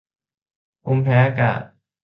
[0.83, 1.61] ภูมิแพ้อากาศ